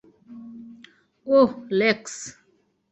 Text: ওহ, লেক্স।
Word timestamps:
ওহ, 1.27 1.51
লেক্স। 1.79 2.15